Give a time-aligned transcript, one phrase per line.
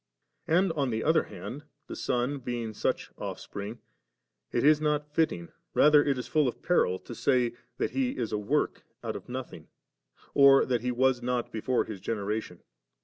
[0.47, 3.77] And on the other hand, the Son being such Ofifspring,
[4.51, 8.31] it is not fitting, rather it is full of peril, to say, that He is
[8.33, 9.67] a woik out of nothing,
[10.33, 12.63] or that He was not before His generation.